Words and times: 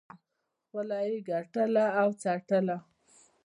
خپله 0.63 0.97
یې 1.09 1.15
ګټله 1.29 1.85
او 2.01 2.09
څټله. 2.21 2.77